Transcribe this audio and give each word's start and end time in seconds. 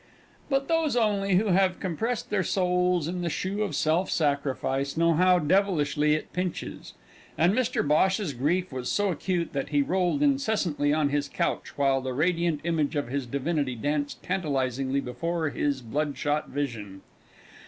But 0.49 0.67
those 0.67 0.95
only 0.95 1.35
who 1.35 1.49
have 1.49 1.79
compressed 1.79 2.31
their 2.31 2.41
souls 2.43 3.07
in 3.07 3.21
the 3.21 3.29
shoe 3.29 3.61
of 3.61 3.75
self 3.75 4.09
sacrifice 4.09 4.97
know 4.97 5.13
how 5.13 5.37
devilishly 5.37 6.15
it 6.15 6.33
pinches, 6.33 6.95
and 7.37 7.53
Mr 7.53 7.87
Bhosh's 7.87 8.33
grief 8.33 8.71
was 8.73 8.91
so 8.91 9.11
acute 9.11 9.53
that 9.53 9.69
he 9.69 9.83
rolled 9.83 10.23
incessantly 10.23 10.91
on 10.91 11.09
his 11.09 11.29
couch 11.29 11.77
while 11.77 12.01
the 12.01 12.13
radiant 12.13 12.61
image 12.63 12.95
of 12.95 13.09
his 13.09 13.27
divinity 13.27 13.75
danced 13.75 14.23
tantalisingly 14.23 15.01
before 15.01 15.49
his 15.49 15.83
bloodshot 15.83 16.49
vision. 16.49 17.03